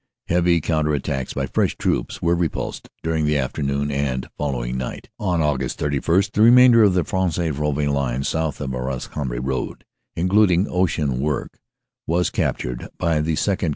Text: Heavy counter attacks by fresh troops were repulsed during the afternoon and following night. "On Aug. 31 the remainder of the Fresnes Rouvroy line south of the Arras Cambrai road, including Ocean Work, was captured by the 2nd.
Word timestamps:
Heavy 0.29 0.59
counter 0.59 0.95
attacks 0.95 1.31
by 1.35 1.45
fresh 1.45 1.77
troops 1.77 2.23
were 2.23 2.33
repulsed 2.35 2.89
during 3.03 3.23
the 3.23 3.37
afternoon 3.37 3.91
and 3.91 4.27
following 4.35 4.75
night. 4.75 5.09
"On 5.19 5.41
Aug. 5.41 5.71
31 5.71 6.23
the 6.33 6.41
remainder 6.41 6.81
of 6.81 6.95
the 6.95 7.03
Fresnes 7.03 7.37
Rouvroy 7.59 7.85
line 7.87 8.23
south 8.23 8.59
of 8.59 8.71
the 8.71 8.77
Arras 8.79 9.07
Cambrai 9.07 9.37
road, 9.37 9.85
including 10.15 10.65
Ocean 10.67 11.19
Work, 11.19 11.59
was 12.07 12.31
captured 12.31 12.87
by 12.97 13.21
the 13.21 13.35
2nd. 13.35 13.69